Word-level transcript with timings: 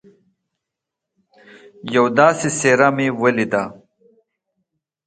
یوه 1.93 2.09
داسي 2.17 2.49
څهره 2.59 2.87
مې 2.95 3.07
ولیده 3.21 3.63